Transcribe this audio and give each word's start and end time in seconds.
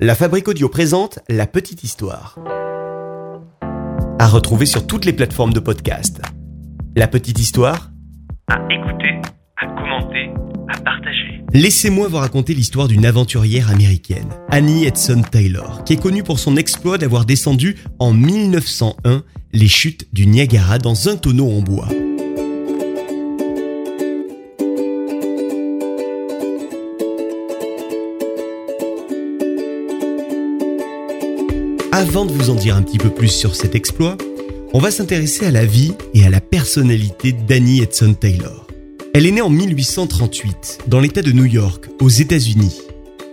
La 0.00 0.16
Fabrique 0.16 0.48
Audio 0.48 0.68
présente 0.68 1.20
La 1.28 1.46
Petite 1.46 1.84
Histoire. 1.84 2.36
À 4.18 4.26
retrouver 4.26 4.66
sur 4.66 4.88
toutes 4.88 5.04
les 5.04 5.12
plateformes 5.12 5.52
de 5.52 5.60
podcast. 5.60 6.20
La 6.96 7.06
Petite 7.06 7.38
Histoire, 7.38 7.92
à 8.48 8.56
écouter, 8.72 9.20
à 9.56 9.66
commenter, 9.68 10.32
à 10.68 10.80
partager. 10.80 11.44
laissez-moi 11.52 12.08
vous 12.08 12.16
raconter 12.16 12.54
l'histoire 12.54 12.88
d'une 12.88 13.06
aventurière 13.06 13.70
américaine, 13.70 14.30
Annie 14.50 14.84
Edson 14.84 15.22
Taylor, 15.30 15.84
qui 15.84 15.92
est 15.92 16.02
connue 16.02 16.24
pour 16.24 16.40
son 16.40 16.56
exploit 16.56 16.98
d'avoir 16.98 17.24
descendu 17.24 17.76
en 18.00 18.12
1901 18.12 19.22
les 19.52 19.68
chutes 19.68 20.12
du 20.12 20.26
Niagara 20.26 20.78
dans 20.78 21.08
un 21.08 21.14
tonneau 21.14 21.48
en 21.52 21.62
bois. 21.62 21.86
Avant 31.96 32.24
de 32.24 32.32
vous 32.32 32.50
en 32.50 32.56
dire 32.56 32.74
un 32.74 32.82
petit 32.82 32.98
peu 32.98 33.08
plus 33.08 33.28
sur 33.28 33.54
cet 33.54 33.76
exploit, 33.76 34.18
on 34.72 34.80
va 34.80 34.90
s'intéresser 34.90 35.46
à 35.46 35.52
la 35.52 35.64
vie 35.64 35.92
et 36.12 36.26
à 36.26 36.28
la 36.28 36.40
personnalité 36.40 37.30
d'Annie 37.30 37.82
Edson 37.82 38.14
Taylor. 38.14 38.66
Elle 39.14 39.26
est 39.26 39.30
née 39.30 39.40
en 39.40 39.48
1838 39.48 40.80
dans 40.88 40.98
l'État 40.98 41.22
de 41.22 41.30
New 41.30 41.44
York, 41.44 41.88
aux 42.00 42.08
États-Unis. 42.08 42.80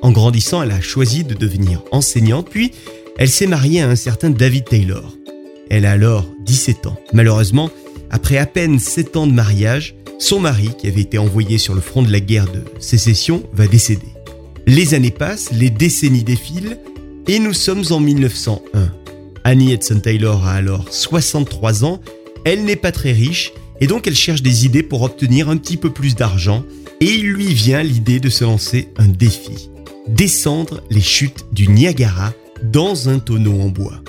En 0.04 0.12
grandissant, 0.12 0.62
elle 0.62 0.70
a 0.70 0.80
choisi 0.80 1.24
de 1.24 1.34
devenir 1.34 1.82
enseignante, 1.92 2.52
puis 2.52 2.70
elle 3.18 3.32
s'est 3.32 3.48
mariée 3.48 3.82
à 3.82 3.90
un 3.90 3.96
certain 3.96 4.30
David 4.30 4.66
Taylor. 4.66 5.18
Elle 5.72 5.88
a 5.88 5.94
alors 5.94 6.28
17 6.46 6.86
ans. 6.86 7.00
Malheureusement, 7.14 7.72
après 8.12 8.38
à 8.38 8.46
peine 8.46 8.78
7 8.78 9.18
ans 9.18 9.26
de 9.26 9.34
mariage, 9.34 9.96
son 10.20 10.40
mari, 10.40 10.70
qui 10.78 10.86
avait 10.86 11.02
été 11.02 11.18
envoyé 11.18 11.58
sur 11.58 11.74
le 11.74 11.82
front 11.82 12.04
de 12.04 12.12
la 12.12 12.20
guerre 12.20 12.52
de 12.52 12.64
sécession, 12.80 13.42
va 13.54 13.66
décéder. 13.66 14.14
Les 14.68 14.94
années 14.94 15.10
passent, 15.10 15.52
les 15.52 15.72
décennies 15.72 16.24
défilent, 16.24 16.78
et 17.28 17.40
nous 17.40 17.54
sommes 17.54 17.84
en 17.92 18.00
1901. 18.00 18.92
Annie 19.44 19.74
Edson 19.74 20.00
Taylor 20.00 20.46
a 20.46 20.54
alors 20.54 20.86
63 20.92 21.86
ans, 21.86 22.00
elle 22.46 22.64
n'est 22.64 22.76
pas 22.76 22.92
très 22.92 23.12
riche, 23.12 23.54
et 23.80 23.88
donc 23.88 24.08
elle 24.08 24.16
cherche 24.16 24.42
des 24.42 24.66
idées 24.66 24.84
pour 24.84 25.02
obtenir 25.02 25.50
un 25.50 25.58
petit 25.58 25.78
peu 25.78 25.90
plus 25.90 26.16
d'argent, 26.16 26.64
et 27.00 27.06
il 27.06 27.32
lui 27.32 27.54
vient 27.54 27.84
l'idée 27.84 28.20
de 28.20 28.30
se 28.30 28.44
lancer 28.44 28.90
un 28.98 29.08
défi. 29.08 29.70
Descendre 30.08 30.84
les 30.90 31.02
chutes 31.02 31.46
du 31.52 31.68
Niagara 31.68 32.34
dans 32.64 33.10
un 33.10 33.20
tonneau 33.20 33.60
en 33.62 33.70
bois. 33.70 34.02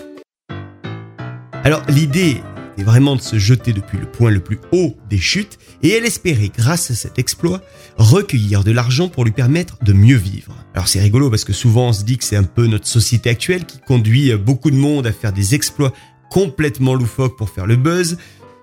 Alors 1.64 1.82
l'idée 1.88 2.38
était 2.82 2.90
vraiment 2.90 3.14
de 3.14 3.20
se 3.20 3.38
jeter 3.38 3.72
depuis 3.72 3.98
le 3.98 4.06
point 4.06 4.30
le 4.30 4.40
plus 4.40 4.58
haut 4.72 4.96
des 5.08 5.18
chutes 5.18 5.58
et 5.82 5.90
elle 5.90 6.04
espérait, 6.04 6.50
grâce 6.56 6.90
à 6.90 6.94
cet 6.94 7.18
exploit, 7.18 7.62
recueillir 7.96 8.64
de 8.64 8.72
l'argent 8.72 9.08
pour 9.08 9.24
lui 9.24 9.30
permettre 9.30 9.76
de 9.82 9.92
mieux 9.92 10.16
vivre. 10.16 10.56
Alors 10.74 10.88
c'est 10.88 11.00
rigolo 11.00 11.30
parce 11.30 11.44
que 11.44 11.52
souvent 11.52 11.88
on 11.88 11.92
se 11.92 12.02
dit 12.02 12.18
que 12.18 12.24
c'est 12.24 12.36
un 12.36 12.42
peu 12.42 12.66
notre 12.66 12.88
société 12.88 13.30
actuelle 13.30 13.66
qui 13.66 13.78
conduit 13.78 14.34
beaucoup 14.34 14.70
de 14.70 14.76
monde 14.76 15.06
à 15.06 15.12
faire 15.12 15.32
des 15.32 15.54
exploits 15.54 15.92
complètement 16.30 16.94
loufoques 16.94 17.36
pour 17.36 17.50
faire 17.50 17.66
le 17.66 17.76
buzz. 17.76 18.16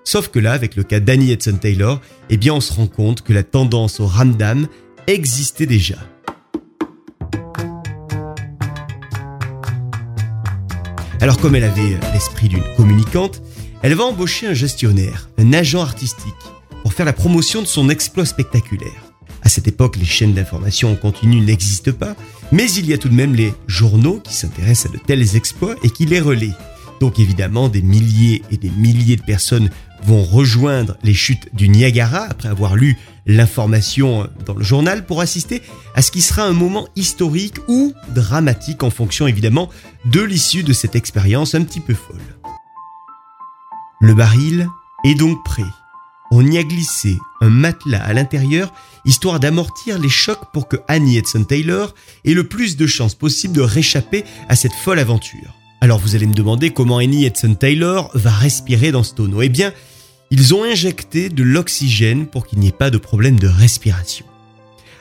Sauf 0.04 0.28
que 0.28 0.38
là, 0.38 0.52
avec 0.52 0.76
le 0.76 0.82
cas 0.82 1.00
d'Annie 1.00 1.32
Edson 1.32 1.56
Taylor, 1.60 2.00
eh 2.28 2.36
bien 2.36 2.52
on 2.52 2.60
se 2.60 2.72
rend 2.72 2.88
compte 2.88 3.22
que 3.22 3.32
la 3.32 3.42
tendance 3.42 4.00
au 4.00 4.06
ramdam 4.06 4.66
existait 5.06 5.66
déjà. 5.66 5.96
Alors 11.22 11.38
comme 11.38 11.54
elle 11.54 11.64
avait 11.64 11.98
l'esprit 12.12 12.48
d'une 12.48 12.64
communicante, 12.76 13.42
elle 13.82 13.94
va 13.94 14.04
embaucher 14.04 14.46
un 14.46 14.54
gestionnaire, 14.54 15.30
un 15.38 15.52
agent 15.52 15.80
artistique, 15.80 16.34
pour 16.82 16.92
faire 16.92 17.06
la 17.06 17.12
promotion 17.12 17.62
de 17.62 17.66
son 17.66 17.88
exploit 17.88 18.26
spectaculaire. 18.26 19.12
À 19.42 19.48
cette 19.48 19.68
époque, 19.68 19.96
les 19.96 20.04
chaînes 20.04 20.34
d'information 20.34 20.92
en 20.92 20.96
continu 20.96 21.40
n'existent 21.40 21.92
pas, 21.92 22.14
mais 22.52 22.70
il 22.72 22.86
y 22.86 22.92
a 22.92 22.98
tout 22.98 23.08
de 23.08 23.14
même 23.14 23.34
les 23.34 23.54
journaux 23.66 24.20
qui 24.22 24.34
s'intéressent 24.34 24.92
à 24.92 24.96
de 24.96 25.02
tels 25.02 25.36
exploits 25.36 25.76
et 25.82 25.90
qui 25.90 26.04
les 26.04 26.20
relaient. 26.20 26.54
Donc 27.00 27.18
évidemment, 27.18 27.70
des 27.70 27.80
milliers 27.80 28.42
et 28.50 28.58
des 28.58 28.68
milliers 28.68 29.16
de 29.16 29.22
personnes 29.22 29.70
vont 30.02 30.22
rejoindre 30.22 30.96
les 31.02 31.14
chutes 31.14 31.54
du 31.54 31.68
Niagara 31.68 32.26
après 32.28 32.48
avoir 32.48 32.76
lu 32.76 32.98
l'information 33.26 34.28
dans 34.44 34.54
le 34.54 34.64
journal 34.64 35.06
pour 35.06 35.20
assister 35.20 35.62
à 35.94 36.02
ce 36.02 36.10
qui 36.10 36.20
sera 36.20 36.44
un 36.44 36.52
moment 36.52 36.88
historique 36.96 37.56
ou 37.68 37.94
dramatique 38.14 38.82
en 38.82 38.90
fonction 38.90 39.26
évidemment 39.26 39.70
de 40.06 40.20
l'issue 40.20 40.62
de 40.62 40.72
cette 40.72 40.96
expérience 40.96 41.54
un 41.54 41.62
petit 41.62 41.80
peu 41.80 41.94
folle. 41.94 42.39
Le 44.02 44.14
baril 44.14 44.66
est 45.04 45.14
donc 45.14 45.44
prêt. 45.44 45.62
On 46.30 46.50
y 46.50 46.56
a 46.56 46.62
glissé 46.62 47.18
un 47.42 47.50
matelas 47.50 48.02
à 48.02 48.14
l'intérieur 48.14 48.72
histoire 49.04 49.40
d'amortir 49.40 49.98
les 49.98 50.08
chocs 50.08 50.50
pour 50.54 50.68
que 50.68 50.76
Annie 50.88 51.18
Edson 51.18 51.44
Taylor 51.44 51.94
ait 52.24 52.32
le 52.32 52.48
plus 52.48 52.78
de 52.78 52.86
chances 52.86 53.14
possible 53.14 53.54
de 53.54 53.60
réchapper 53.60 54.24
à 54.48 54.56
cette 54.56 54.72
folle 54.72 55.00
aventure. 55.00 55.54
Alors 55.82 55.98
vous 55.98 56.14
allez 56.14 56.26
me 56.26 56.32
demander 56.32 56.70
comment 56.70 56.96
Annie 56.96 57.26
Edson 57.26 57.54
Taylor 57.54 58.10
va 58.14 58.30
respirer 58.30 58.90
dans 58.90 59.02
ce 59.02 59.12
tonneau. 59.12 59.42
Eh 59.42 59.50
bien, 59.50 59.74
ils 60.30 60.54
ont 60.54 60.64
injecté 60.64 61.28
de 61.28 61.42
l'oxygène 61.42 62.26
pour 62.26 62.46
qu'il 62.46 62.60
n'y 62.60 62.68
ait 62.68 62.72
pas 62.72 62.90
de 62.90 62.98
problème 62.98 63.38
de 63.38 63.48
respiration. 63.48 64.24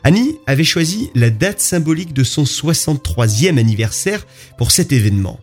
Annie 0.04 0.36
avait 0.46 0.66
choisi 0.66 1.10
la 1.16 1.30
date 1.30 1.62
symbolique 1.62 2.12
de 2.12 2.26
son 2.26 2.44
63e 2.44 3.58
anniversaire 3.58 4.28
pour 4.58 4.72
cet 4.72 4.92
événement. 4.92 5.40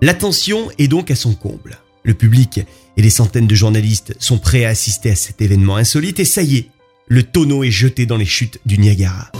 L'attention 0.00 0.70
est 0.78 0.86
donc 0.86 1.10
à 1.10 1.16
son 1.16 1.34
comble. 1.34 1.80
Le 2.02 2.14
public 2.14 2.60
et 2.96 3.02
les 3.02 3.10
centaines 3.10 3.46
de 3.46 3.54
journalistes 3.54 4.14
sont 4.18 4.38
prêts 4.38 4.64
à 4.64 4.70
assister 4.70 5.10
à 5.10 5.16
cet 5.16 5.42
événement 5.42 5.76
insolite 5.76 6.20
et 6.20 6.24
ça 6.24 6.42
y 6.42 6.56
est, 6.56 6.70
le 7.08 7.22
tonneau 7.22 7.64
est 7.64 7.70
jeté 7.70 8.06
dans 8.06 8.16
les 8.16 8.24
chutes 8.24 8.60
du 8.64 8.78
Niagara. 8.78 9.30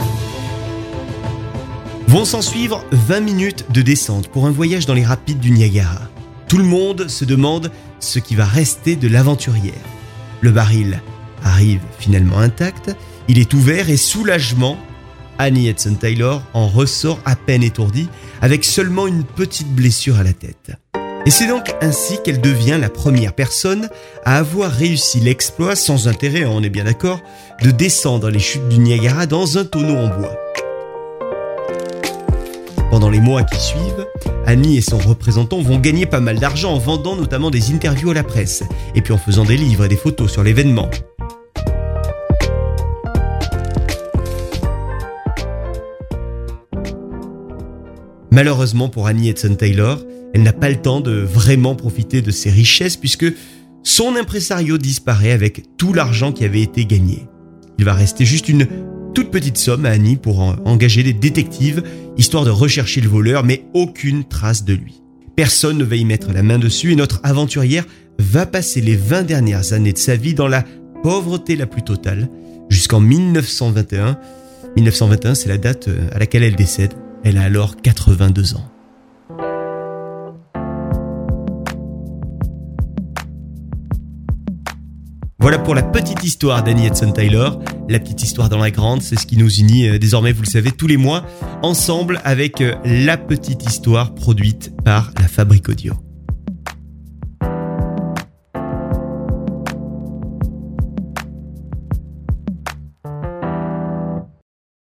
Vont 2.07 2.25
s'en 2.25 2.41
suivre 2.41 2.83
20 2.91 3.21
minutes 3.21 3.65
de 3.71 3.81
descente 3.81 4.27
pour 4.27 4.45
un 4.45 4.51
voyage 4.51 4.85
dans 4.85 4.93
les 4.93 5.05
rapides 5.05 5.39
du 5.39 5.51
Niagara. 5.51 6.09
Tout 6.47 6.57
le 6.57 6.65
monde 6.65 7.07
se 7.07 7.23
demande 7.23 7.71
ce 8.01 8.19
qui 8.19 8.35
va 8.35 8.45
rester 8.45 8.97
de 8.97 9.07
l'aventurière. 9.07 9.73
Le 10.41 10.51
baril 10.51 11.01
arrive 11.43 11.79
finalement 11.99 12.39
intact, 12.39 12.93
il 13.29 13.39
est 13.39 13.53
ouvert 13.53 13.89
et 13.89 13.97
soulagement, 13.97 14.77
Annie 15.37 15.69
Edson 15.69 15.95
Taylor 15.95 16.43
en 16.53 16.67
ressort 16.67 17.19
à 17.23 17.35
peine 17.35 17.63
étourdie 17.63 18.09
avec 18.41 18.65
seulement 18.65 19.07
une 19.07 19.23
petite 19.23 19.73
blessure 19.73 20.17
à 20.17 20.23
la 20.23 20.33
tête. 20.33 20.73
Et 21.25 21.29
c'est 21.29 21.47
donc 21.47 21.71
ainsi 21.81 22.17
qu'elle 22.23 22.41
devient 22.41 22.79
la 22.81 22.89
première 22.89 23.33
personne 23.33 23.89
à 24.25 24.37
avoir 24.37 24.71
réussi 24.71 25.19
l'exploit 25.19 25.75
sans 25.75 26.07
intérêt, 26.07 26.45
on 26.45 26.63
est 26.63 26.69
bien 26.69 26.85
d'accord, 26.85 27.19
de 27.61 27.69
descendre 27.69 28.31
les 28.31 28.39
chutes 28.39 28.67
du 28.69 28.79
Niagara 28.79 29.27
dans 29.27 29.59
un 29.59 29.65
tonneau 29.65 29.97
en 29.97 30.07
bois. 30.07 30.35
Pendant 32.89 33.09
les 33.09 33.19
mois 33.19 33.43
qui 33.43 33.59
suivent, 33.59 34.07
Annie 34.47 34.77
et 34.77 34.81
son 34.81 34.97
représentant 34.97 35.61
vont 35.61 35.77
gagner 35.77 36.07
pas 36.07 36.19
mal 36.19 36.39
d'argent 36.39 36.73
en 36.73 36.79
vendant 36.79 37.15
notamment 37.15 37.51
des 37.51 37.71
interviews 37.71 38.09
à 38.09 38.15
la 38.15 38.23
presse, 38.23 38.63
et 38.95 39.01
puis 39.01 39.13
en 39.13 39.17
faisant 39.17 39.45
des 39.45 39.57
livres 39.57 39.85
et 39.85 39.89
des 39.89 39.95
photos 39.95 40.31
sur 40.31 40.43
l'événement. 40.43 40.89
Malheureusement 48.31 48.89
pour 48.89 49.07
Annie 49.07 49.29
Edson 49.29 49.55
Taylor, 49.55 49.99
elle 50.33 50.43
n'a 50.43 50.53
pas 50.53 50.69
le 50.69 50.81
temps 50.81 51.01
de 51.01 51.11
vraiment 51.11 51.75
profiter 51.75 52.21
de 52.21 52.31
ses 52.31 52.49
richesses 52.49 52.97
puisque 52.97 53.25
son 53.83 54.15
impresario 54.15 54.77
disparaît 54.77 55.31
avec 55.31 55.63
tout 55.77 55.93
l'argent 55.93 56.31
qui 56.31 56.45
avait 56.45 56.61
été 56.61 56.85
gagné. 56.85 57.27
Il 57.79 57.85
va 57.85 57.93
rester 57.93 58.25
juste 58.25 58.47
une 58.47 58.67
toute 59.13 59.31
petite 59.31 59.57
somme 59.57 59.85
à 59.85 59.89
Annie 59.89 60.15
pour 60.15 60.39
engager 60.65 61.03
des 61.03 61.13
détectives, 61.13 61.83
histoire 62.17 62.45
de 62.45 62.49
rechercher 62.49 63.01
le 63.01 63.09
voleur, 63.09 63.43
mais 63.43 63.65
aucune 63.73 64.23
trace 64.23 64.63
de 64.63 64.73
lui. 64.73 65.01
Personne 65.35 65.77
ne 65.77 65.83
va 65.83 65.95
y 65.95 66.05
mettre 66.05 66.31
la 66.31 66.43
main 66.43 66.59
dessus 66.59 66.91
et 66.91 66.95
notre 66.95 67.19
aventurière 67.23 67.85
va 68.19 68.45
passer 68.45 68.81
les 68.81 68.95
20 68.95 69.23
dernières 69.23 69.73
années 69.73 69.93
de 69.93 69.97
sa 69.97 70.15
vie 70.15 70.33
dans 70.33 70.47
la 70.47 70.63
pauvreté 71.03 71.55
la 71.55 71.65
plus 71.65 71.81
totale, 71.81 72.29
jusqu'en 72.69 72.99
1921. 72.99 74.17
1921, 74.77 75.35
c'est 75.35 75.49
la 75.49 75.57
date 75.57 75.89
à 76.13 76.19
laquelle 76.19 76.43
elle 76.43 76.55
décède. 76.55 76.93
Elle 77.23 77.37
a 77.37 77.43
alors 77.43 77.75
82 77.77 78.55
ans. 78.55 78.71
Voilà 85.41 85.57
pour 85.57 85.73
la 85.73 85.81
petite 85.81 86.23
histoire 86.23 86.61
d'Annie 86.61 86.85
Edson 86.85 87.11
Taylor. 87.11 87.59
La 87.89 87.99
petite 87.99 88.21
histoire 88.21 88.47
dans 88.47 88.59
la 88.59 88.69
grande, 88.69 89.01
c'est 89.01 89.19
ce 89.19 89.25
qui 89.25 89.37
nous 89.37 89.49
unit 89.49 89.89
euh, 89.89 89.97
désormais, 89.97 90.33
vous 90.33 90.43
le 90.43 90.47
savez, 90.47 90.71
tous 90.71 90.85
les 90.85 90.97
mois, 90.97 91.25
ensemble 91.63 92.21
avec 92.23 92.61
euh, 92.61 92.75
la 92.85 93.17
petite 93.17 93.65
histoire 93.65 94.13
produite 94.13 94.71
par 94.85 95.11
la 95.19 95.27
Fabrique 95.27 95.67
Audio. 95.67 95.95